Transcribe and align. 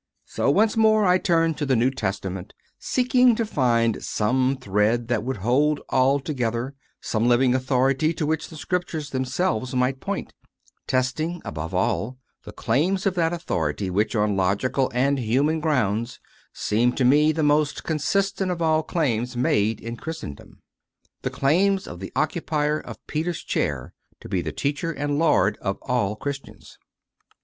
So, 0.25 0.49
once 0.49 0.75
more 0.75 1.05
I 1.05 1.19
turned 1.19 1.59
to 1.59 1.65
the 1.67 1.75
New 1.75 1.91
Testament, 1.91 2.55
seeking 2.79 3.35
to 3.35 3.45
find 3.45 4.03
some 4.03 4.57
thread 4.59 5.09
that 5.09 5.23
would 5.23 5.37
hold 5.45 5.79
all 5.89 6.19
together, 6.19 6.73
some 7.01 7.27
living 7.27 7.53
authority 7.53 8.11
to 8.15 8.25
which 8.25 8.47
the 8.49 8.57
Scriptures 8.57 9.11
themselves 9.11 9.75
might 9.75 9.99
point, 9.99 10.33
testing, 10.87 11.39
above 11.45 11.75
all, 11.75 12.17
the 12.45 12.51
claims 12.51 13.05
of 13.05 13.13
that 13.13 13.31
authority 13.31 13.91
which 13.91 14.15
on 14.15 14.35
logical 14.35 14.89
and 14.91 15.19
human 15.19 15.59
grounds 15.59 16.19
seemed 16.51 16.97
to 16.97 17.05
me 17.05 17.31
the 17.31 17.43
most 17.43 17.83
consistent 17.83 18.49
of 18.51 18.59
all 18.59 18.81
claims 18.81 19.37
made 19.37 19.79
in 19.79 19.97
Christendom 19.97 20.61
the 21.21 21.29
claim 21.29 21.79
of 21.85 21.99
the 21.99 22.11
occupier 22.15 22.79
of 22.79 23.05
Peter 23.05 23.29
s 23.29 23.43
Chair 23.43 23.93
to 24.19 24.27
be 24.27 24.41
the 24.41 24.51
Teacher 24.51 24.91
and 24.91 25.19
Lord 25.19 25.59
of 25.61 25.77
all 25.83 26.15
Christians. 26.15 26.79